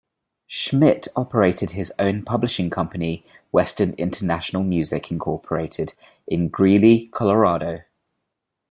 Schmidt 0.47 1.07
operated 1.15 1.69
his 1.69 1.93
own 1.99 2.23
publishing 2.25 2.71
company, 2.71 3.23
Western 3.51 3.91
International 3.99 4.63
Music 4.63 5.11
Incorporated 5.11 5.93
in 6.25 6.47
Greeley, 6.49 7.09
Colorado. 7.13 7.81